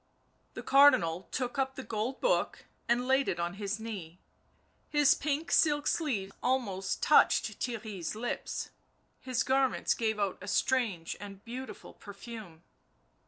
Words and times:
The 0.55 0.63
Cardinal 0.63 1.27
took 1.31 1.59
up 1.59 1.75
the 1.75 1.83
gold 1.83 2.21
book 2.21 2.65
and 2.89 3.07
laid 3.07 3.29
it 3.29 3.39
on 3.39 3.53
his 3.61 3.79
knee, 3.79 4.17
his 4.89 5.13
pink 5.13 5.51
silk 5.51 5.85
sleeve 5.85 6.31
almost 6.41 7.03
touched 7.03 7.59
Theirry's 7.59 8.15
lips... 8.15 8.71
his 9.19 9.43
garments 9.43 9.93
gave 9.93 10.19
out 10.19 10.39
a 10.41 10.47
strange 10.47 11.15
and 11.19 11.45
beauti 11.45 11.75
ful 11.75 11.93
perfume. 11.93 12.63